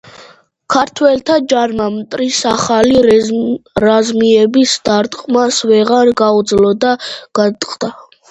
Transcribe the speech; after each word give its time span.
ქართველთა 0.75 1.33
ჯარმა 1.51 1.85
მტრის 1.97 2.39
ახალი 2.51 3.03
რაზმების 3.85 4.73
დარტყმას 4.89 5.59
ვეღარ 5.73 6.11
გაუძლო 6.23 6.75
და 6.87 6.95
გატყდა. 7.41 7.93